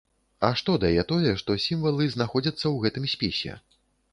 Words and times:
А 0.47 0.49
што 0.61 0.77
дае 0.83 1.03
тое, 1.11 1.33
што 1.41 1.57
сімвалы 1.67 2.09
знаходзяцца 2.15 2.63
ў 2.73 2.85
гэтым 2.87 3.05
спісе? 3.13 3.61